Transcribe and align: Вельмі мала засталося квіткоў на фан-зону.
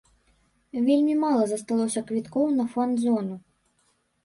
Вельмі 0.87 1.17
мала 1.25 1.43
засталося 1.51 2.03
квіткоў 2.09 2.51
на 2.57 2.69
фан-зону. 2.75 3.35